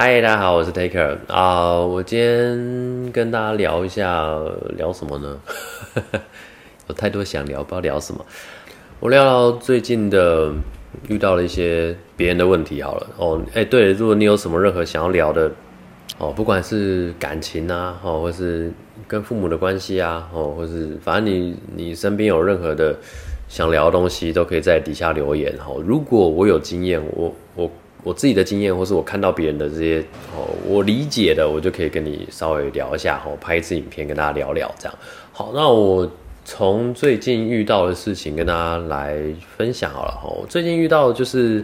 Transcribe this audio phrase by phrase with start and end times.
[0.00, 1.80] 嗨，大家好，我是 Taker 啊。
[1.80, 4.32] 我今天跟大家聊一下，
[4.76, 5.36] 聊什么呢？
[6.86, 8.24] 有太多想聊，不知道聊什么。
[9.00, 10.52] 我聊聊最近的
[11.08, 13.08] 遇到了一些别人的问题好了。
[13.16, 15.50] 哦，哎，对，如果你有什么任何想要聊的，
[16.18, 18.72] 哦，不管是感情啊，哦，或是
[19.08, 22.96] 跟父母的关系啊，哦，或是反正你你身边有任何的
[23.48, 25.52] 想聊的东西，都可以在底下留言。
[25.66, 27.68] 哦，如果我有经验，我我。
[28.04, 30.00] 我自己的经验，或是我看到别人的这些
[30.34, 34.98] 哦，我理解的，我就可以跟你稍微聊一下，哦，拍一次影片跟大家聊聊，这样。
[35.32, 36.08] 好，那我
[36.44, 39.18] 从最近遇到的事情跟大家来
[39.56, 40.46] 分享好了，哈。
[40.48, 41.62] 最近遇到就是，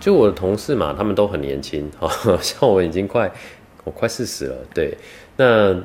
[0.00, 3.30] 就我的同事嘛，他们都很年轻，哈， 像我已经快
[3.84, 4.96] 我快四十了，对。
[5.36, 5.76] 那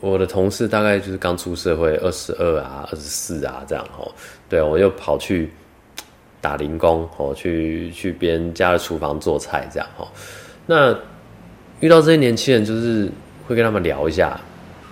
[0.00, 4.06] 我的同事大概就是刚出社会，二十二啊，二十四啊，这样，哈。
[4.48, 5.50] 对，我又跑去。
[6.44, 10.06] 打零工哦，去去别人家的厨房做菜这样哈。
[10.66, 10.94] 那
[11.80, 13.10] 遇到这些年轻人，就是
[13.46, 14.38] 会跟他们聊一下，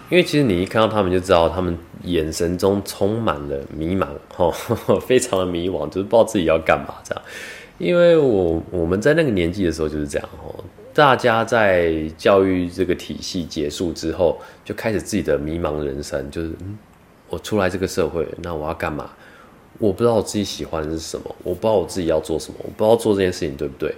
[0.09, 4.51] 因为其实你一看到他们就知道，他们眼神中充满了迷茫哈，
[5.07, 7.23] 非常的迷惘，就是不知道自己要干嘛这样。
[7.77, 10.65] 因为我我们在那个年纪的时候就是这样哦，
[10.95, 16.53] 大家在教育这个体系结束之后，就开始自己的迷茫人生，就是，
[17.29, 19.11] 我出来这个社会，那我要干嘛？
[19.79, 23.95] 我不知道我自己喜欢的是什么，我不知道我自己要做什么，我不知道做这件事情对不对。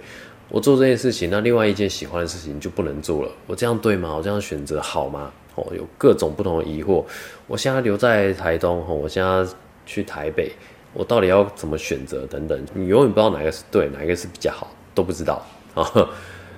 [0.47, 3.31] 我做这件事情，那另外一件喜欢的事情就不能做了。
[3.47, 4.15] 我这样对吗？
[4.15, 5.31] 我这样选择好吗？
[5.55, 7.03] 哦，有各种不同的疑惑。
[7.47, 9.45] 我现在留在台东，哦，我现在
[9.85, 10.51] 去台北，
[10.93, 12.27] 我到底要怎么选择？
[12.27, 15.83] 等等，你永远不知道哪个是对，哪一个是比较好，都不知道啊。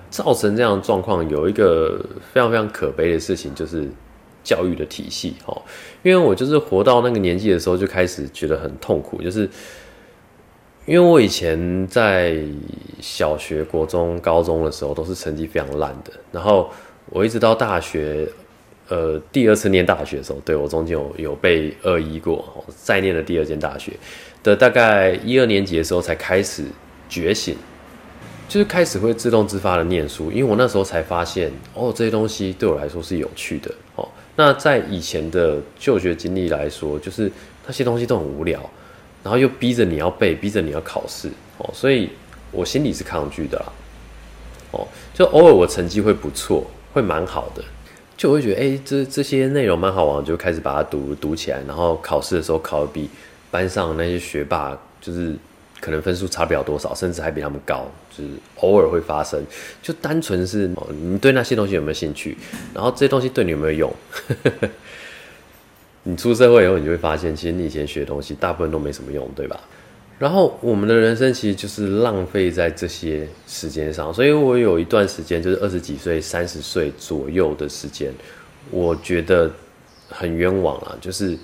[0.09, 1.97] 造成这样的状况，有一个
[2.33, 3.89] 非常非常可悲的事情，就是。
[4.47, 5.61] 教育的体系，哈，
[6.03, 9.41] 因为我就是活到那个年纪的时候，就开始觉得很痛苦，就是
[10.85, 12.37] 因为我以前在
[13.01, 16.71] 小学、国中、高中的时候都是成绩非常烂的，然后
[17.09, 18.25] 我一直到大学，
[18.87, 23.91] 呃，第二次念大学的时候，对我中间有有被恶意过，再念了第二间大学
[24.43, 26.63] 的大概一二年级的时候才开始
[27.09, 27.57] 觉醒，
[28.47, 33.69] 就是开始会自动自发的念书，因为我那时候才发现，哦，这些东西对我来说是有趣的，
[34.37, 37.29] 那在以前的就学经历来说，就是
[37.65, 38.57] 那些东西都很无聊，
[39.23, 41.27] 然后又逼着你要背，逼着你要考试
[41.57, 42.09] 哦，所以
[42.51, 43.65] 我心里是抗拒的啦。
[44.71, 47.63] 哦，就偶尔我成绩会不错，会蛮好的，
[48.15, 53.09] 就我会觉得哎，这这些内容蛮好玩，就开始把它读读起来，然后考试的时候考的比
[53.51, 55.35] 班上那些学霸就是。
[55.79, 59.41] 可能分数差不了多少，甚至还比他们高，就是偶尔会发生。
[59.81, 62.37] 就单纯是你对那些东西有没有兴趣，
[62.73, 63.93] 然后这些东西对你有没有用？
[66.03, 69.59] 你出社会以后，你就会发现，其实你以前学东西大部分都没什么用，对吧？
[70.17, 74.11] 然后我们的人生其实就是浪费在这些时间上。
[74.11, 78.11] 所以我有一段时间，就是二十几岁、三十岁左右的时间，
[78.71, 79.51] 我觉得
[80.09, 80.97] 很冤枉啊！
[80.99, 81.37] 就是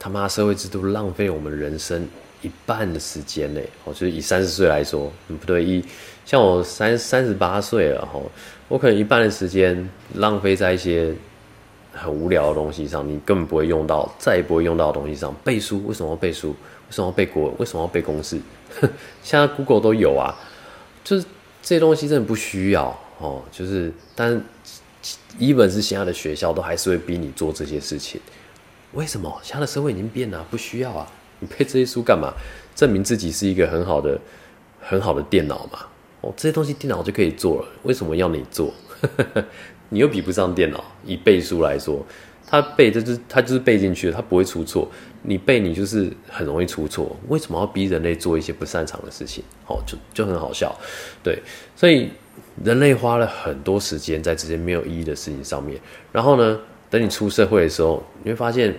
[0.00, 2.08] 他妈社会制度浪费我们人生。
[2.42, 5.84] 一半的时间呢，哦，就是以三十岁来说，不对，一
[6.24, 8.20] 像我三三十八岁了哈，
[8.68, 11.12] 我可能一半的时间浪费在一些
[11.92, 15.34] 很无聊的东西上，你根本不会用到，再也不会用到的东西上。
[15.42, 16.50] 背书为什么要背书？
[16.50, 16.56] 为
[16.90, 17.54] 什么要背国文？
[17.58, 18.40] 为什么要背公式？
[19.22, 20.34] 现在 Google 都有啊，
[21.02, 21.22] 就是
[21.62, 23.42] 这些东西真的不需要哦。
[23.50, 24.40] 就是，但
[25.38, 28.20] 一本是现在的学校都还是会逼你做这些事情。
[28.92, 29.38] 为什么？
[29.42, 31.10] 现在的社会已经变了，不需要啊。
[31.40, 32.32] 你背这些书干嘛？
[32.74, 34.16] 证明自己是一个很好的、
[34.80, 35.80] 很好的电脑嘛？
[36.20, 38.72] 哦，这些东西电脑就可以做了，为什么要你做？
[39.90, 40.84] 你又比不上电脑。
[41.04, 42.06] 以背书来说，
[42.46, 44.88] 他背就是他就是背进去了，他不会出错。
[45.22, 47.16] 你背你就是很容易出错。
[47.28, 49.42] 为什么要逼人类做一些不擅长的事情？
[49.66, 50.72] 哦，就就很好笑。
[51.22, 51.40] 对，
[51.74, 52.10] 所以
[52.62, 55.80] 人类花了很多时间在这些没有意义的事情上面。
[56.12, 56.60] 然后呢，
[56.90, 58.74] 等你出社会的时候，你会发现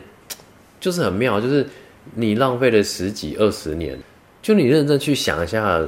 [0.80, 1.68] 就是很妙，就是。
[2.16, 3.97] 你浪费了十几二十年，
[4.42, 5.81] 就你认真去想一下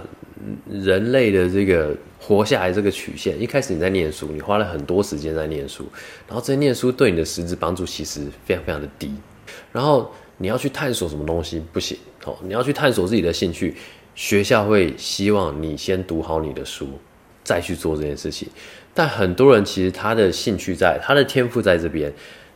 [0.70, 3.40] 人类的这个活下来这个曲线。
[3.42, 5.86] 一开始你在念书，你花了很多时间在念书，
[6.28, 9.14] 然后这些念书对你的实质帮助其实非常非常的低。
[9.72, 13.76] 然后你要去探索什么东西不行哦，你要去探索自己的兴趣，
[14.16, 16.88] 学校会希望你先读好你的书，
[17.44, 18.48] 再去做这件事情。
[18.94, 22.14] 但很多人其实他的兴趣在，他的天赋在这边，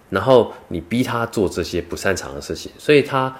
[0.10, 3.36] 然后你逼他做这些不擅长的事情，所以他。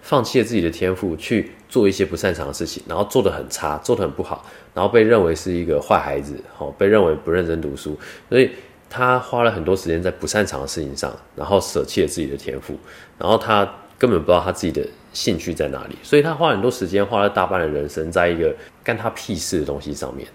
[0.00, 4.44] 放弃了自己的天赋去做一些不擅长的事情，然后做得很差，做得很不好，
[4.74, 7.98] 然后被认为是一个坏孩子，好被认为不认真读书，
[8.28, 8.50] 所以
[8.88, 12.74] 他花了很多时间在不擅长的事情上，然后舍弃了自己的天赋，
[13.18, 13.68] 然后他
[13.98, 20.26] 根本不知道他自己的兴趣在哪里，所以他花很多时间，花了大半的人生在一个干他屁事的东西上面，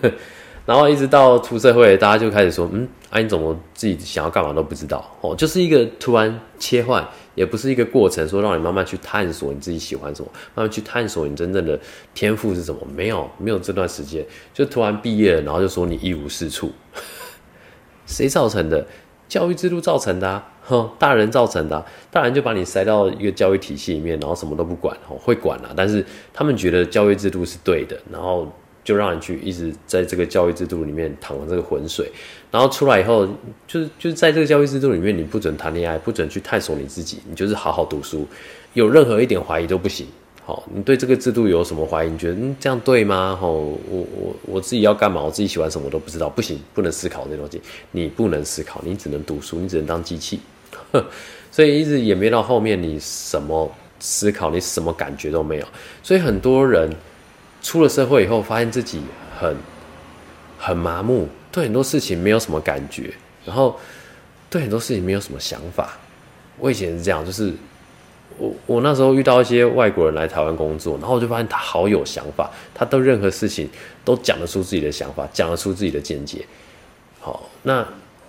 [0.00, 0.12] 然
[0.70, 5.04] 然后一直到出社会，大家就开始说，嗯，啊，你怎么自己想要干嘛都不知道？
[5.20, 7.04] 哦，就是一个突然切换，
[7.40, 11.80] 也不是一个过程，说让你慢慢去探索你自己喜欢什么，慢慢去探索你真正的
[12.12, 12.80] 天赋是什么。
[12.94, 14.22] 没有，没有这段时间，
[14.52, 16.70] 就突然毕业了，然后就说你一无是处，
[18.04, 18.86] 谁造成的？
[19.26, 26.04] 教育制度造成的啊，哼，大人造成的，大人就把你塞到一个教育体系里面，然后什么都不管，哦，会管啊，但是
[26.34, 28.52] 他们觉得教育制度是对的，然后
[28.90, 32.10] 就让你去一直在这个教育制度里面淌这个浑水，
[32.50, 33.24] 然后出来以后，
[33.68, 38.26] 就是就是在这个教育制度里面，你不准谈恋爱，不准去探索你自己，你就是好好读书，
[38.72, 40.08] 有任何一点怀疑都不行。
[40.44, 42.10] 好，你对这个制度有什么怀疑？
[42.10, 43.38] 你觉得嗯这样对吗？
[43.40, 45.22] 吼，我我我自己要干嘛？
[45.22, 47.62] 我自己喜欢什么都不知道，不行，不能思考这东西。
[47.92, 50.40] 你不能思考，你只能读书，你只能当机器。
[51.52, 53.70] 所以一直演变到后面，你什么
[54.00, 55.66] 思考，你什么感觉都没有。
[56.02, 56.90] 所以很多人
[57.62, 59.00] 出了社会以后，发现自己
[59.38, 59.56] 很
[60.58, 63.12] 很麻木，对很多事情没有什么感觉，
[63.44, 63.78] 然后
[64.48, 65.98] 对很多事情没有什么想法。
[66.58, 67.52] 我以前是这样，就是。
[68.38, 73.68] 我我那时候遇到一些外国人来台湾工作，然后我就发现他好有想法，他对任何事情
[74.02, 76.42] 都讲得出自己的想法，讲得出自己的见解。
[77.20, 77.86] 好，那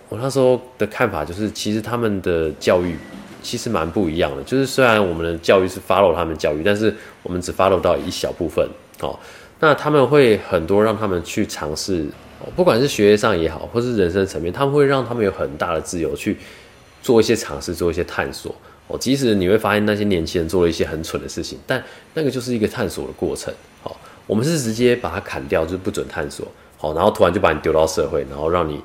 [0.10, 2.98] 我那时候的看法就是，其实他们的教育
[3.42, 4.44] 其实蛮不一样的。
[4.44, 6.94] 就是虽然我们的教育是 follow 他们教育，但是
[7.24, 8.68] 我们只 follow 到一小部分。
[9.02, 9.20] 好，
[9.60, 12.06] 那他们会很多让他们去尝试，
[12.56, 16.38] 不管是学业上也好，或是人生层面，他们会让他们有很大的自由去
[17.02, 18.54] 做一些尝试，做一些探索。
[18.86, 21.84] 哦，即使你会发现那些年轻人做了一些很蠢的事情，但
[22.14, 23.52] 那个就是一个探索的过程。
[23.82, 26.48] 好，我们是直接把它砍掉，就是不准探索。
[26.78, 28.80] 好，然后突然就把你丢到社会，然后让你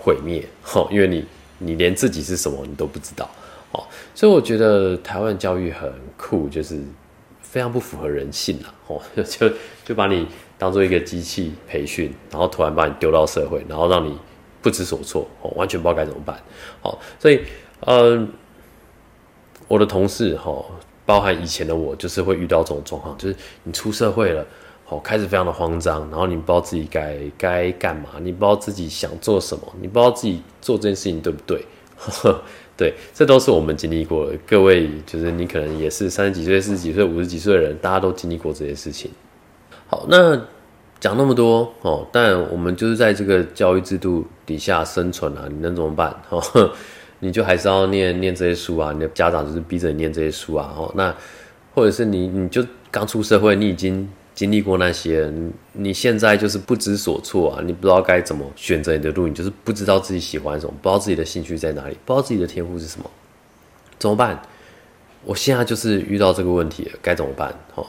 [0.00, 0.44] 毁灭。
[0.62, 1.24] 好，因为你
[1.58, 3.30] 你连自己是什么你都不知道。
[3.70, 6.80] 好，所以我觉得台湾教育很酷，就是
[7.54, 8.74] 非常不符合人性啦。
[8.88, 9.48] 哦，就
[9.84, 10.26] 就把你
[10.58, 14.18] 当做一个机器培训，然后突然把你丢到社会，然后让你
[14.60, 16.36] 不知所措，哦，完全不知道该怎么办。
[16.82, 17.42] 好，所以
[17.86, 18.28] 嗯。
[19.66, 20.62] 我的同事哈，
[21.06, 24.46] 包含以前的我，就是会遇到这种状况，就是你出社会了，
[24.90, 31.64] 哦开始非常的慌张，然后你不知道自己该该干嘛，你不知道自己想做什么，你不知道自己做这件事情对不对？
[32.76, 34.36] 对，这都是我们经历过的。
[34.46, 39.10] 各位，就是你可能也是三十几岁、四十几岁、五十几岁的人，大家都经历过这些事情。
[39.86, 40.36] 好，那
[40.98, 46.14] 讲那么多哦，但我们就是在这个教育制度底下生存啊，你能怎么办？
[46.30, 46.42] 哦。
[47.20, 51.14] 你就还是要念念这些书啊，你的家长就是逼着你念这些书啊，哦，那
[51.72, 55.32] 或者是你你就刚出社会，你已经经历过那些，
[55.72, 63.08] 你现在就是不知所措啊，你不知道该怎么选择你的路，你就是不知道自己喜欢什么，不知道自己的兴趣在哪里，不知道自己的天赋是什么，
[63.98, 64.42] 怎么办？
[65.24, 67.54] 我现在就是遇到这个问题，该怎么办？
[67.76, 67.86] 哦，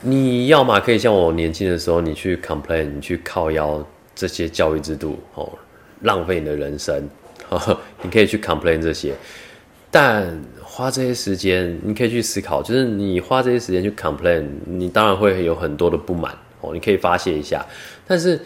[0.00, 5.52] 你要么可以像我年轻的时候，你去 complain，你去靠腰这些教育制度，哦，
[6.00, 7.08] 浪费你的人生。
[8.02, 9.12] 你可以去 complain 这些，
[9.90, 10.40] 但
[10.80, 17.62] 花这些时间，你可以去思考，就是你花这些时间去 complain，你当然会有很多的不满哦，你可以发泄一下，
[18.06, 18.40] 但是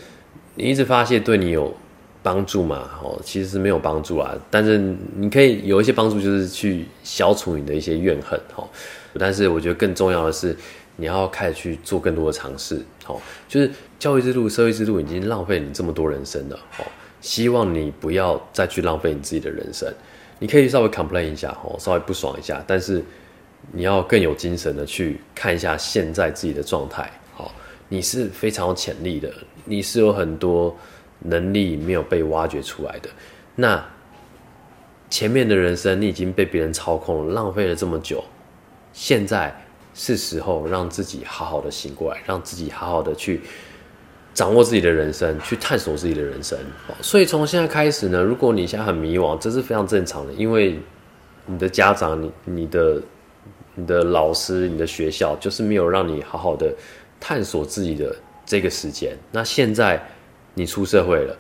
[0.57, 1.73] 你一直发泄对你有
[2.25, 2.91] 帮助吗？
[3.01, 4.35] 哦，其实是没有帮助啊。
[4.51, 4.77] 但是
[5.15, 8.69] 你可以有一些帮助，就是去消除你的一些怨恨哦。
[9.17, 10.57] 但是我觉得更重要的是，
[10.97, 13.17] 你要开始去做更多的尝试哦。
[13.47, 13.71] 就是
[14.01, 16.85] 教育制度、社会制度已经浪费你这么多人生了哦。
[17.21, 19.89] 希望你不要再去浪费你自己的人生，
[20.45, 23.03] 你可以稍微 complain 一下哦，稍微不爽一下，但是
[23.73, 27.11] 你要更有精神的去看一下现在自己的状态。
[27.33, 27.51] 好，
[27.89, 29.33] 你是非常有潜力的，
[29.65, 30.77] 你是有很多
[31.21, 33.09] 能力没有被挖掘出来的。
[33.57, 33.83] 那
[35.09, 38.23] 前面的人生你已经被别人操控了，浪费了这么久，
[38.93, 39.59] 现在
[39.95, 43.41] 是时候让自己好好的醒过来，让自己好好的去。
[44.35, 46.59] 掌握自己的人生，去探索自己的人生。
[47.01, 50.79] 所以从现在开始呢，如果你现在很迷惘，这是非常正常的，因为
[51.47, 53.01] 你的家长、你、你的、
[53.77, 56.75] 你的老师、你的学校，就是没有让你好好的
[57.21, 58.15] 探索自己的
[58.45, 59.17] 这个时间。
[59.31, 60.03] 那现在
[60.55, 61.37] 你出社会了，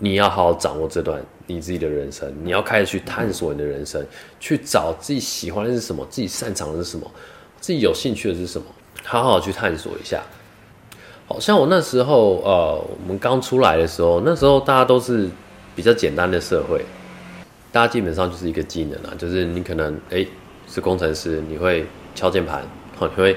[0.00, 4.04] 你要好好掌握这段你自己的人生，你要开始去探索你的人生，
[4.40, 7.08] 去找自己喜欢的是什么，自己擅长的是什么，
[7.60, 8.66] 自己有兴趣的是什么，
[9.04, 10.22] 好好去探索一下。
[11.26, 15.28] 好像我那时候，呃，我们刚出来的时候，那时候大家都是
[15.74, 16.84] 比较简单的社会，
[17.72, 20.24] 大家基本上就是一个技能啊，就是你可能哎
[20.68, 22.62] 是工程师，你会敲键盘，
[22.96, 23.36] 好，你会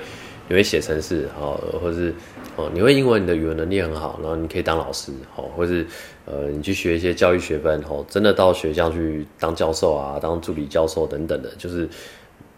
[0.49, 2.13] 你会写程式，好，或者是
[2.57, 5.87] 哦你会英文，你的语文能力很好，然后你可以当老师，好，或是
[6.25, 11.87] 呃你去学一些教育学分，好，真的到学校去当教授啊，当助理教授等等的，就是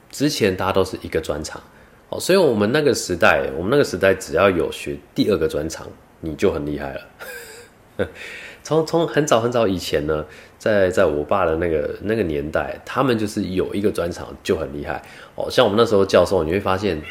[0.09, 1.61] 之前大家都是一个专长。
[2.09, 5.87] 哦，所以我们那个时代，我们那个时代，只要有学第二个专长，
[6.21, 8.07] 你就很厉害了。
[8.63, 10.25] 从从很早很早以前呢，
[10.57, 15.01] 在在我爸的那个那个年代，他们就是有一个专长就很厉害
[15.35, 15.47] 哦。
[15.49, 17.01] 像我们那时候教授，你会发现，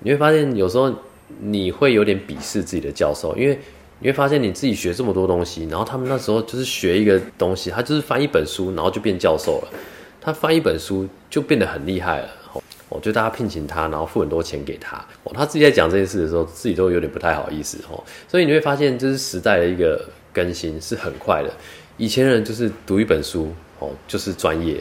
[0.00, 0.92] 你会发现有时候
[1.40, 3.58] 你会有点鄙视自己的教授，因为
[4.00, 9.68] 你会发现你自己学这么多东西，然后他们那时候就是学一个东西，他就是翻一本书，然后就变教授了。
[10.20, 12.28] 他翻一本书就变得很厉害了。
[12.94, 14.96] 哦，就大家聘请他，然后付很多钱给他。
[15.24, 17.78] 哦，他自己在讲这件事的时候，自己都有点不太好意思。
[17.90, 21.50] 哦，所以你会发现，这是时代的一个更新是很快的。
[21.96, 24.80] 以前人就是读一本书，哦，就是专业。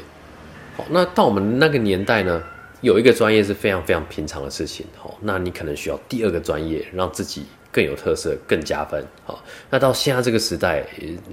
[0.78, 2.42] 好，那到我们那个年代呢，
[2.82, 4.86] 有一个专业是非常非常平常的事情。
[4.96, 9.04] 好，那你可能需要第二个专业，让自己更有特色、更加分。
[9.26, 10.86] 好，那到现在这个时代，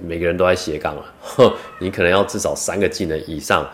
[0.03, 1.13] 每个人都在斜杠了，
[1.79, 3.69] 你可能要至少三个技能以上。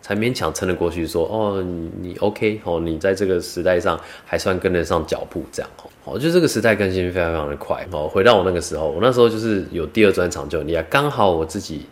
[0.00, 1.62] 才勉强撑得过去，说哦，
[2.00, 8.08] 你 OK 哦，你在这个时代上还算跟得上脚步，这样哦，哦，就这个时代更新非常非常的快哦。
[8.08, 11.86] 回到我那个时候，我那时候就是有第二专长就很厉害，刚好我自己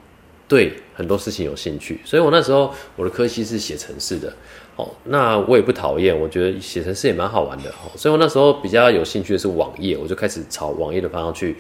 [0.49, 4.33] 对很多事情有兴趣，所以我那时候我的科系是写程式的
[4.77, 11.57] 哦，那我也不讨厌，我觉得写程式也蛮好玩的哦，所以我那时候比较有兴趣的是网页，我就开始朝网页的方向去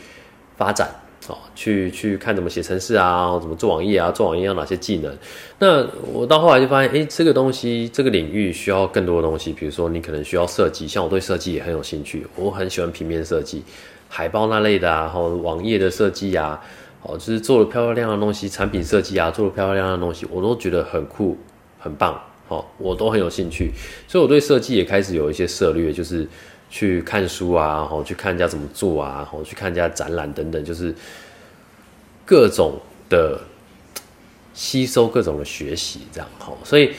[0.56, 0.88] 发展。
[1.28, 5.12] 哦，去去看怎么写程式啊，怎么做网页啊，做网页要哪些技能？
[5.58, 13.62] 那我到后来就发现，哎，这个东西这个领域需要更多的东西，比如说你可能需要设计，像我对设计也很有兴趣，我很喜欢平面设计、
[14.08, 16.60] 海报那类的啊，然后网页的设计啊，
[17.02, 21.36] 哦，就是做了漂漂亮的东西，产品设计啊，做了漂漂亮的东西，我都觉得很酷、
[21.78, 23.72] 很棒，哦，我都很有兴趣，
[24.06, 26.28] 所以我对设计也开始有一些涉略，就是。
[26.76, 30.94] 去看书啊，然后去看人家怎么做啊，然后去看人家展览等等，就是
[32.26, 32.78] 各种
[33.08, 33.40] 的
[34.52, 36.52] 吸收，各种的学习，这样哈。
[36.64, 36.90] 所以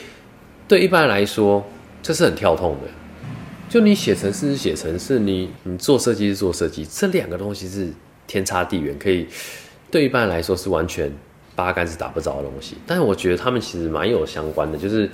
[0.67, 1.63] 对一般人来说，
[2.01, 2.89] 这是很跳痛的。
[3.69, 7.93] 就你写程式是写程式，你你做设计是做设计，这两个东西是
[8.25, 9.27] 天差地远，可以
[9.91, 11.13] 对一般人来说是完全
[11.55, 12.77] 八竿子打不着的东西。
[12.87, 15.07] 但是我觉得他们其实蛮有相关的，就是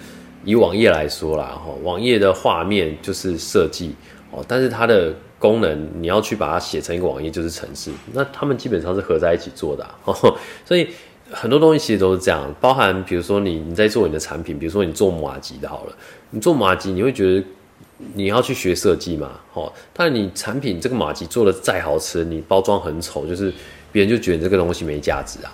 [0.46, 3.94] 以网页来说啦，哈，网页的画面就是设计。
[4.36, 10.14] 哦，但是它的功能你要去把它写成一个网页，就是程式，那他们基本上是合在一起做的，哦，
[10.66, 10.88] 所以
[11.30, 15.96] 很多东西其实都是这样，包含比如说你你在做你的产品，比如说你做马吉的好了，
[16.32, 17.46] 你做马吉，你会觉得
[18.16, 23.54] 你要去学设计嘛，哦，但你产品这个马吉做的再好吃，你包装很丑，就是
[23.92, 25.54] 别人就觉得这个东西没价值啊，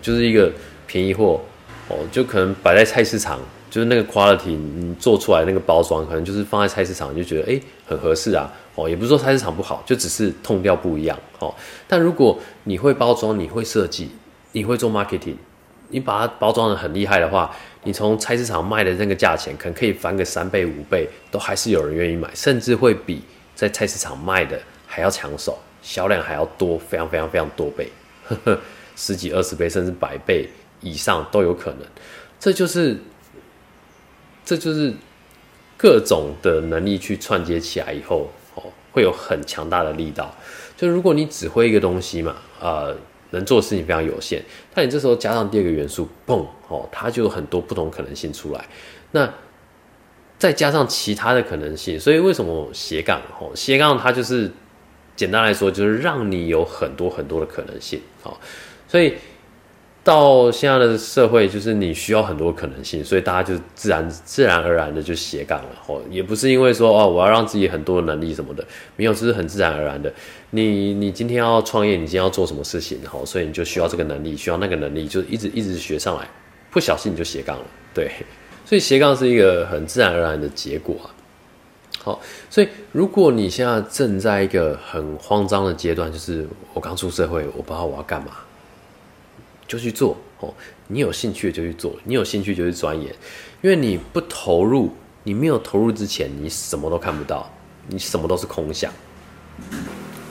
[0.00, 0.48] 就是一个
[0.86, 1.40] 便宜货，
[1.88, 3.40] 哦，就可能摆在菜市场。
[3.72, 11.54] 就是那个 quality，你做出来那个包装，可能就是放在菜市场就觉得哎很合适啊，哦，也不是说菜市场不好，就只是痛调不一样哦。
[11.88, 14.10] 但如果你会包装，你会设计，
[14.52, 15.36] 你会做 marketing，
[15.88, 17.50] 你把它包装的很厉害的话，
[17.84, 23.22] 你从菜市场卖的那个价钱，可能可以翻个三倍五倍，都还是有人愿意买，甚至会比
[23.54, 27.90] 在菜市场卖的还要抢手，销量还要多，非常非常非常多倍，
[28.28, 28.60] 呵呵，
[28.96, 30.46] 十几二十倍甚至百倍
[30.82, 31.78] 以上都有可能，
[32.38, 32.98] 这就是。
[34.44, 34.92] 这就是
[35.76, 40.34] 各种的能力去串接起来以后，哦，会有很强大的力道。
[40.76, 42.96] 就如果你只会一个东西嘛，呃，
[43.30, 44.42] 能做的事情非常有限。
[44.74, 48.64] 但你这时候加上第二个元素，嘣，哦，它就有很多不同可能性出来。
[49.12, 49.32] 那
[50.38, 53.20] 再加上其他的可能性，所以为什么斜杠？
[53.40, 54.50] 哦，斜杠它就是
[55.14, 58.00] 简单来说，就是让你有很多很多的可能性。
[58.22, 58.36] 哦，
[58.88, 59.14] 所以。
[60.04, 65.68] 到现在的社会，就是你需要很多可能性，所以大家就自然自然而然的就斜杠了。
[65.86, 68.66] 哦，也不是因为说哦，我要让自己很多的能力什么的，
[68.96, 70.12] 没有，这是很自然而然的。
[70.50, 76.28] 你你今天要创业，你今天要做什么事情，好所以你就需要这个能力，需要那个能力，就一直一直学上来，
[76.70, 77.64] 不小心你就斜杠了。
[77.94, 78.10] 对，
[78.66, 81.06] 所以斜杠是一个很自然而然的结果啊。
[82.02, 86.44] 好，所以如果你现在正在一个很慌张的阶段，就是
[86.74, 88.32] 我刚出社会，我不知道我要干嘛。
[89.72, 90.52] 就去做哦，
[90.88, 93.10] 你有兴趣就去做，你有兴趣就去钻研，
[93.62, 94.90] 因为你不投入，
[95.24, 97.50] 你没有投入之前，你什么都看不到，
[97.88, 98.92] 你什么都是空想。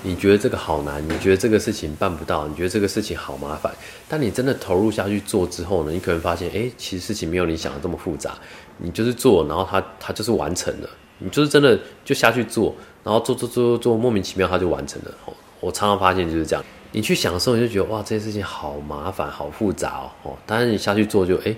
[0.03, 3.73] 你觉得这个好难，你觉得这个事情办不到，你觉得这个事情好麻烦。
[4.07, 8.37] 但你真的投入下去做之后呢，你可能发现，哎，其实事情没有你想的这么复杂。
[8.77, 15.11] 你就是做，然后它它就是完成了，你就是真的就下去做，然后做做做做做，莫名其妙它就完成了。
[15.59, 16.63] 我常常发现就是这样。
[16.91, 20.11] 你去享受，你就觉得哇，这些事情好麻烦、好复杂哦。
[20.23, 21.55] 哦，但是你下去做，就哎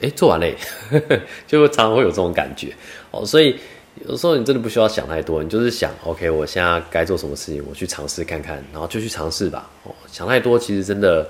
[0.00, 0.56] 哎，做完嘞，
[1.46, 2.74] 就常常会有这种感觉
[3.10, 3.24] 哦。
[3.24, 3.58] 所以
[4.06, 9.68] 有时候你真的不需要想太多，你就是想，OK，我现在该做什么事情，我去尝试看看，然后就去尝试吧。
[9.84, 11.28] 哦，想太多其实真的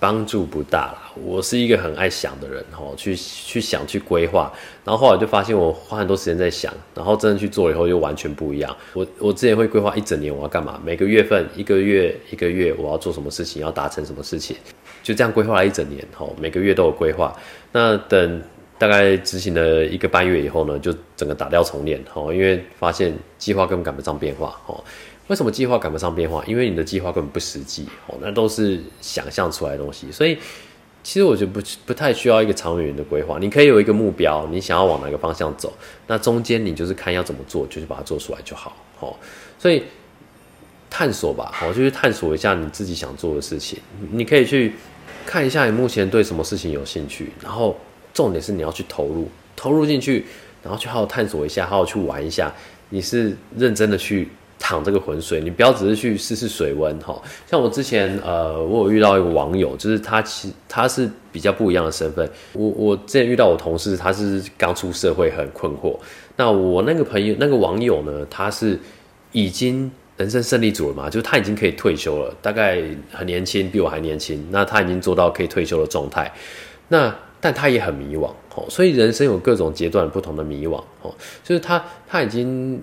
[0.00, 1.12] 帮助不大啦。
[1.24, 4.52] 我是一个很爱想的人，吼，去去想去规划，
[4.84, 8.76] 然后后来就发现我花很多时间在想，然后真的去做以后又完全不一样。
[8.92, 14.56] 我我之前会规划一整年我要干嘛，每个月份一个月一个月我要做什么事情，要达成什么事情，
[15.02, 17.36] 就这样规划了一整年，吼，每个月都有规划。
[17.72, 18.42] 那等
[18.78, 24.84] 大概执行了一个半月以后呢，就整个打掉重练，吼，因为发现计划根本赶不上变化，吼。
[25.28, 26.42] 为什么计划赶不上变化？
[26.46, 30.10] 因为你的计划根本不实际哦，那都是想象出来的东西。
[30.10, 30.36] 所以
[31.02, 33.38] 其实我觉得不不太需要一个长远的规划。
[33.38, 35.72] 你可以有一个目标，你想要往哪个方向走，
[36.06, 38.74] 那中间你就是看要怎么做，就去把它做出来就好。
[39.00, 39.14] 哦，
[39.58, 39.82] 所以
[40.90, 43.78] 探索吧，哦，就去探索一下你自己想做的事情。
[44.10, 44.72] 你可以去
[45.26, 47.78] 看一下你目前对什么事情有兴趣，然后
[48.14, 50.24] 重点是你要去投入，投入进去，
[50.62, 52.50] 然后去好好探索一下，好好去玩一下。
[52.88, 54.28] 你是认真的去。
[54.68, 57.18] 淌这个浑水，你不要只是去试试水温哈。
[57.46, 62.28] 像我之前呃，我有遇到一个网友，就是他其他是比较不一样的身份。
[62.52, 65.96] 我我之前遇到我同事，他是刚出社会很困惑。
[66.36, 68.78] 那我那个朋友那个网友呢，他是
[69.32, 74.46] 已经人生胜利组了嘛，就是他已经可以退休了，大概很年轻，比我还年轻。
[74.50, 76.30] 那他已经做到可以退休的状态。
[76.88, 82.78] 那但他也很迷惘哦，所以人生有各种阶段不同的迷惘哦，就是他他已经。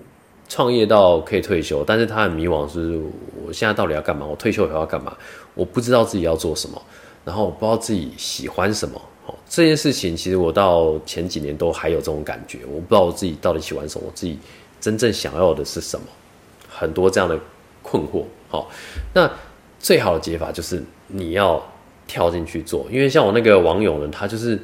[0.48, 3.00] 创业到可以退休，但是他很迷惘，是
[3.44, 4.24] 我现在到底要干嘛？
[4.24, 5.16] 我退休以后要干嘛？
[5.54, 6.80] 我不知道自己要做什么，
[7.24, 9.00] 然后我不知道自己喜欢什么。
[9.26, 14.38] 哦，这件事情其实我到前几年都还有这种感觉，我不知道我自己到底喜欢什么，我自己
[14.80, 16.06] 真正想要的是什么，
[16.68, 17.36] 很多这样的
[17.82, 18.22] 困惑。
[18.48, 18.70] 好，
[19.12, 19.28] 那
[19.80, 21.60] 最好的解法就是你要
[22.06, 24.60] 跳进去做，因为像我那个网友呢，他就是。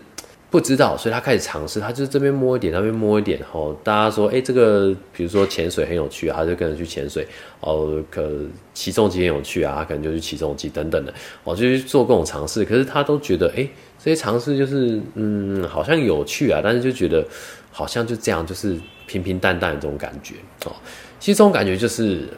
[0.52, 7.26] 不知道，所以他开始尝试，他就这边摸一点，那边摸一点，吼，大家说，哎，这个比如说潜水很有趣啊，他就跟着去潜水，
[7.60, 8.30] 哦，可
[8.74, 13.66] 起重机很有趣啊，他可能就去起重机等等的，哦，就去做各种尝试，可是他都觉得，哎，
[13.98, 17.26] 这些尝试就是，嗯，好像有趣啊，但是就觉得
[17.70, 20.34] 好像就这样，就是平平淡淡的这种感觉，
[20.66, 20.72] 哦，
[21.18, 22.28] 其实这种感觉就是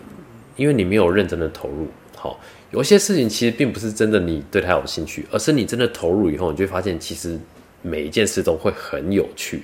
[0.54, 2.38] 因为你没有认真的投入，好，
[2.70, 7.36] 有一些事情其实并不是真的你对他有兴趣，而是你真的投入以后，你就会发现其实。
[7.86, 9.62] 每一件事都会很有趣，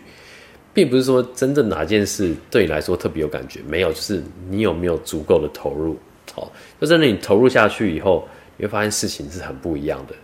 [0.75, 5.97] 并不是说真正哪件事对你来说特别有感觉，没有，就是你有没有足够的投入。
[6.35, 8.29] 好，就真的你投入下去以后，
[8.59, 10.15] 你会发现事情是很不一样的。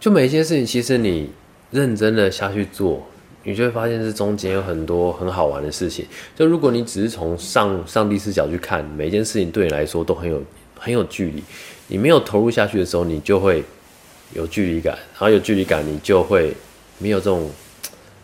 [0.00, 1.30] 就每一件事情，其实你
[1.70, 3.06] 认真的下去做，
[3.42, 6.06] 你就会发现是中间有很多很好玩的事情。
[6.34, 10.42] 就如果你只是从上上帝视角去看每一件事情，对你来说都很有
[10.78, 11.44] 很有距离。
[11.86, 13.62] 你没有投入下去的时候，你就会
[14.32, 16.52] 有距离感，然后有距离感，你就会。
[16.98, 17.50] 没有这种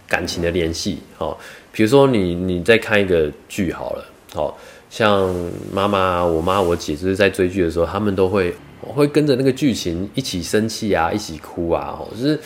[0.09, 1.37] 感情的联系，哦，
[1.73, 5.33] 比如说你你在看一个剧好了，好像
[5.73, 12.39] 妈妈、我妈、我姐就是在追剧的时候，他们都会会跟着那个剧情一起生气啊，一起哭啊，哦，就是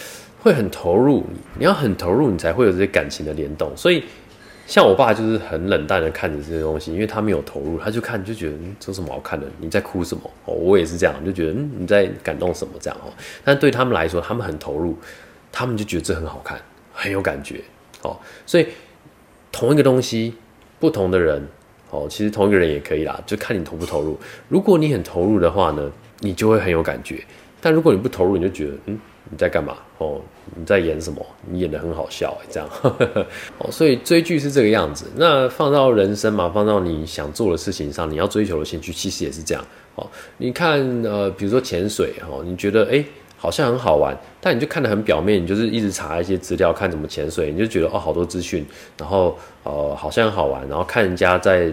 [0.43, 1.25] 会很投入。
[1.59, 3.75] 你要很投入，你才会有这些感情的联动。
[3.75, 4.03] 所以，
[4.67, 9.47] 像我爸就是很冷淡的看着这些东西，因为他没有投入，他就看就觉得这什么好看的？
[9.59, 10.31] 你在哭什么？
[10.45, 13.13] 哦，我也是这样，就觉得你在感动什么这样哦。
[13.43, 14.99] 但对他们来说，他们很投入。
[15.57, 16.61] 他们就觉得这很好看，
[16.93, 17.63] 很有感觉，
[18.03, 18.67] 哦，所以
[19.53, 20.35] 同一个东西，
[20.81, 21.47] 不同的人，
[21.91, 24.19] 哦，其实同一个人也可以啦，就看你投不投入。
[24.49, 27.19] 如果你很投入的话呢，你就会很有感觉；
[27.61, 28.99] 但如果你不投入，你就觉得，嗯，
[29.31, 29.77] 你在干嘛？
[29.99, 30.21] 哦，
[30.57, 31.25] 你在演什么？
[31.49, 32.69] 你演的很好笑，这样，
[33.59, 35.07] 哦，所以追剧是这个样子。
[35.15, 39.65] 那放到人生嘛，放到你想做的事情上，你要追求的兴趣，其实也是这样。
[39.95, 40.05] 哦，
[40.39, 43.05] 你看，呃，比如说潜水，哦，你觉得，哎。
[43.45, 48.65] 好像很好玩，但你就看得很表面，你就是一直查一些资料，看怎么潜水，你就觉得哦，好多资讯，
[48.97, 51.71] 然后呃，好像很好玩，然后看人家在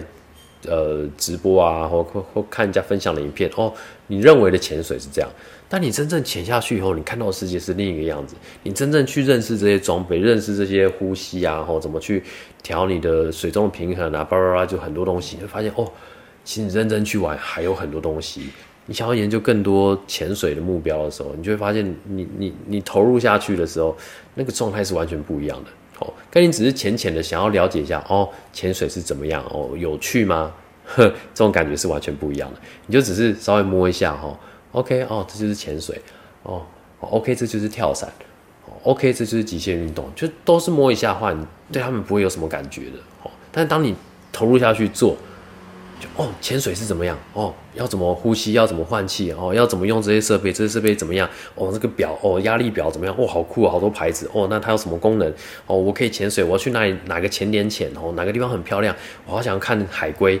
[0.66, 3.72] 呃直播啊，或或或看人家分享的影片，哦，
[4.08, 5.30] 你认为的潜水是这样，
[5.66, 8.36] 但你真正潜下去以后，你看到的世界是另一个样子。
[8.64, 12.22] 你真正去认识这些装备，认识这些呼吸啊，或怎么去
[12.62, 15.90] 调你的水中的平衡啊，叭叭叭，就很多东西，你会发现哦，
[16.44, 18.50] 其实你认真去玩，还有很多东西。
[18.86, 23.96] 你想要研究更多潜水的目标的时候，你就会发现，你你你投入下去的时候，
[24.34, 25.70] 那个状态是完全不一样的。
[26.00, 29.44] 哦，跟你只是浅浅的想要了解一下，哦，潜水是怎么样？
[29.50, 30.52] 哦，有趣吗？
[30.84, 32.60] 呵， 这种感觉是完全不一样的。
[32.86, 34.36] 你就只是稍微摸一下，哈
[34.72, 35.96] ，OK，哦，这就是潜水，
[36.42, 36.66] 哦
[36.98, 38.12] ，OK，这就是跳伞
[38.82, 42.98] ，OK，这就是极限运动，就都是摸一下的话，你对他们不会有什么感觉的。
[43.22, 43.94] 哦，但当你
[44.32, 45.16] 投入下去做。
[46.16, 47.18] 哦，潜水是怎么样？
[47.32, 48.52] 哦，要怎么呼吸？
[48.52, 49.32] 要怎么换气？
[49.32, 50.52] 哦，要怎么用这些设备？
[50.52, 51.28] 这些设备怎么样？
[51.54, 53.14] 哦，这个表，哦，压力表怎么样？
[53.18, 54.30] 哦，好酷，好多牌子。
[54.32, 55.28] 哦，那它有什么功能？
[55.66, 56.96] 哦，我可以潜水，我要去哪里？
[57.06, 57.90] 哪个潜点潜？
[57.94, 58.94] 哦，哪个地方很漂亮？
[59.26, 60.40] 我好想要看海龟。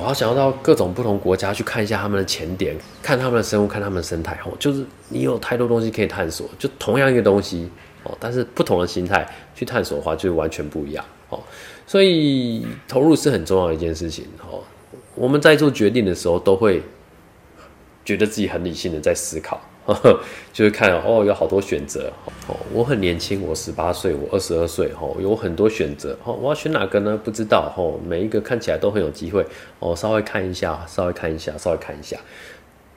[0.00, 4.38] 我好想要到各种不同国家去看一下他们的潜点，看他们的生物，看他们的生态。
[4.42, 6.48] 哦，就是你有太多东西可以探索。
[6.58, 7.68] 就同样一个东西，
[8.04, 11.04] 哦，但是不同的心态去探索的话，就完全不一样。
[11.28, 11.38] 哦，
[11.86, 14.24] 所以投入是很重要的一件事情。
[14.50, 14.62] 哦，
[15.22, 16.82] 我们在做决定的时候，都会
[18.04, 19.60] 觉得自己很理性的在思考。
[20.52, 22.12] 就是看哦，有好多选择
[22.48, 22.56] 哦。
[22.72, 26.32] 我很年轻，我十八岁，我二十二岁哦，有很多选择哦。
[26.32, 27.16] 我要选哪个呢？
[27.22, 28.00] 不知道哦。
[28.04, 29.46] 每一个看起来都很有机会
[29.78, 29.94] 哦。
[29.94, 32.18] 稍微看一下，稍微看一下，稍微看一下，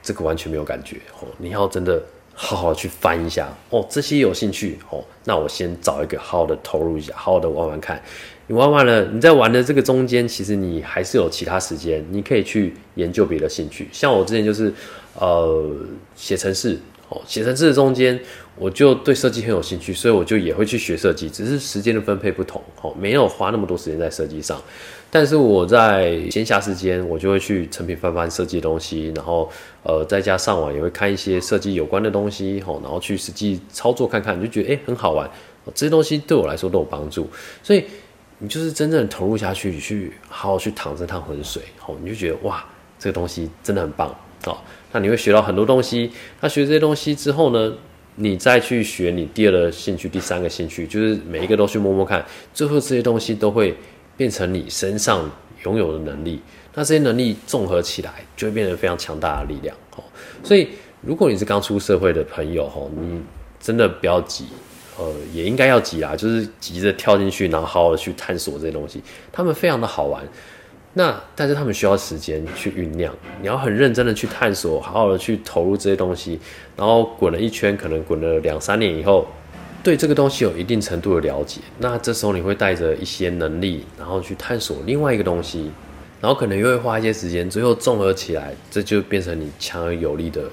[0.01, 1.27] 这个完全没有感觉哦。
[1.37, 2.01] 你要真的
[2.35, 3.83] 好好去翻一下哦。
[3.89, 7.99] 这些有兴趣哦，那我先找一个好好的投入一下，好好的玩玩看。
[8.47, 13.87] 你玩完了，你在玩的这个中间，其实你还是有其他时间，你可以去研究别的兴趣。
[13.91, 14.71] 像我之前就是。
[15.17, 15.73] 呃，
[16.13, 16.77] 写程式，
[17.09, 18.19] 哦，写程式的中间，
[18.55, 24.59] 我就对设计很有兴趣，所以我就也会去学设计，只是时间的分配不同，哦，没有花那么多时间在设计上。
[25.11, 29.49] 但是我在闲暇时间，我就会去成品翻翻设计的东西，然后
[29.83, 35.29] 呃，在家上网也会看一些设计有关的东西，吼，然后去实际操作看看，你就觉得哎很好玩，
[35.73, 37.29] 这些东西对我来说都有帮助。
[37.63, 37.85] 所以
[38.39, 42.65] 你就是真正投入下去，去好好去淌这趟浑水，吼，你就觉得哇，
[42.99, 44.09] 这个东西真的很棒，
[44.45, 44.57] 哦。
[44.95, 46.09] 那你会学到很多东西。
[46.39, 47.73] 那学这些东西之后呢，
[48.15, 52.25] 你再去学你第二个兴趣、第三个兴趣，就是每一个都去摸摸看。
[52.53, 53.75] 最后这些东西都会
[54.15, 55.29] 变成你身上
[55.65, 56.39] 拥有的能力。
[56.73, 59.75] 那这些能力综合起来，就会变成非常强大的力量。
[59.97, 60.03] 哦，
[60.41, 60.69] 所以
[61.01, 63.19] 如果你是刚出社会的朋友，吼，你
[63.59, 64.45] 真的不要急，
[64.97, 69.01] 呃，也应该要急啊，就是急着跳进去，然后好好去探索这些东西，
[69.33, 70.23] 他们非常的好玩。
[70.97, 76.39] 那但是他们需要时间去酝酿，你要很认真的去探索，好好的去投入这些东西，
[76.77, 79.27] 然后滚了一圈，可能滚了两三年以后，
[79.83, 85.69] 对这个东西有一定程度的了解，那这时候你会带着一些能力，然后去探索另外一个东西，
[86.21, 90.43] 然后可能又会花一些时间，最后综合起来，这就变成你强而有力的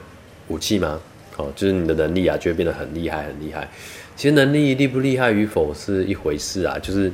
[0.49, 1.01] 武器吗？
[1.37, 3.71] 哦，就是你的能力啊，就会变得很厉害，很厉害。
[4.17, 7.13] 其实能力厉不厉害与否是一回事啊，就是。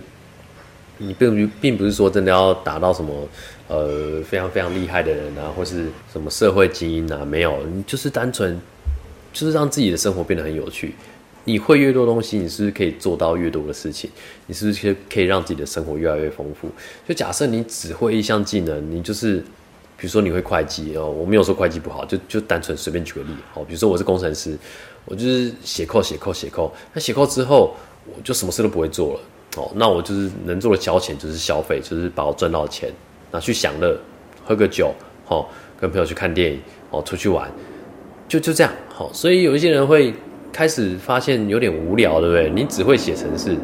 [0.99, 3.29] 你并不并不是说真的要达到什么
[3.69, 8.61] 呃非常非常厉害的人啊，或是什么社会精英啊，没有，你就是单纯
[9.33, 10.95] 就是让自己的生活变得很有趣。
[11.45, 14.11] 你会越多东西，你是不是可以做到越多的事情？
[14.47, 16.69] 你是不是可以可以让自己的生活越来越丰富？
[17.07, 19.39] 就假设你只会一项技能，你就是
[19.97, 24.59] 比如说你会会计哦，我没有说会计不好，就就单纯随便举个例哦，比如说我是工程师，
[25.07, 29.21] 我就是写扣写扣写扣，那写扣之后我就什么事都不会做了。
[29.57, 32.93] 哦，那我就是能做的消遣就是消费，就是把我赚到的钱
[33.33, 33.99] 拿去享乐，
[34.45, 34.93] 喝个酒，
[35.27, 35.47] 哦，
[35.81, 37.51] 跟朋友去看电影，哦，出去玩，
[38.29, 40.13] 就就这样，好，所以有一些人会
[40.53, 42.51] 开始发现有点无聊，对不对？
[42.51, 43.57] 你只会写程式，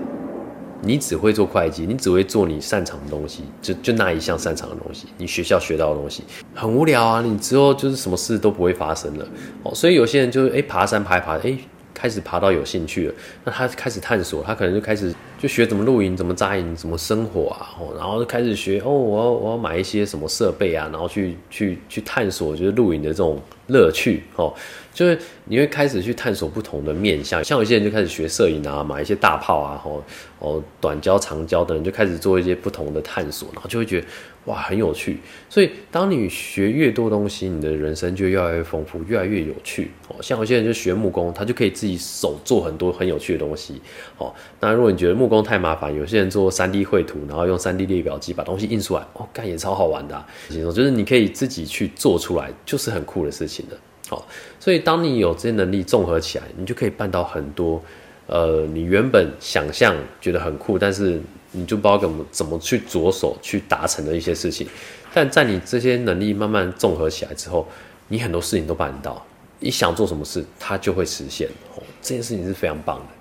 [0.80, 9.28] 你只会做会计，你只会做你擅长的东西，就就那一项擅长的东西，你学校学到的东西很无聊啊，你之后就是什么事都不会发生了，
[9.62, 11.56] 哦，所以有些人就是哎爬山爬爬，哎。
[11.94, 24.52] 开始爬到有兴趣了，那他开始探索，他可能就开始就学怎么露营、怎么扎营、怎么生火啊，然后就开始学哦，我要我要买一些什么设备啊，然后去去去探索，就是露营的这种乐趣哦，
[24.94, 30.02] 就是你会开始去探索不同的面向，像有些人就开始学摄影啊，买一些大炮啊，哦
[30.38, 34.06] 哦短焦、长焦的人就开始做一些不同的探索，然后就会觉得。
[34.44, 35.16] 哇，很有趣。
[35.48, 39.90] 所以，当你学越多东西，你的人生就越来越丰富，越来越有趣。
[40.06, 43.80] 哦，像有些人就学木工，他就可以自己手做很多很有趣的东西。
[44.18, 44.30] 哦，
[44.60, 50.22] 那如果你觉得木工太麻烦，有些人做三 D 绘图，然后用三 D 列表机把东西印出来，哦，干也超好玩的。
[50.50, 53.78] 就是你可以自己去做出来，就是很酷的事情的。
[54.08, 54.26] 好，
[54.60, 57.82] 所以当你有这些能力综合起来，你就可以办到很多。
[58.26, 61.20] 呃，你原本想象觉得很酷，但是
[61.52, 64.66] 你就不知道怎么怎么去着手去达成的一些事情，
[65.12, 67.68] 但在你这些能力慢慢综合起来之后，
[68.08, 69.22] 你很多事情都办得到，
[69.60, 71.46] 你想做什么事，它就会实现。
[71.76, 73.13] 哦，这件事情是非常棒的。